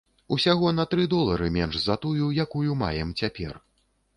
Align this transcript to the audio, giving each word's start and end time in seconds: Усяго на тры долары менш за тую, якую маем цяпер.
Усяго 0.35 0.71
на 0.77 0.85
тры 0.93 1.03
долары 1.11 1.49
менш 1.57 1.75
за 1.83 1.99
тую, 2.07 2.33
якую 2.47 2.71
маем 2.83 3.13
цяпер. 3.25 3.65